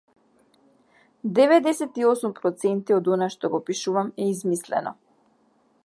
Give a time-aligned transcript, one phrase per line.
[1.39, 4.97] Деведесет и осум проценти од она што го пишувам е измислено.